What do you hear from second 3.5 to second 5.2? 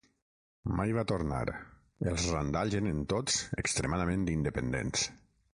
extremadament independents.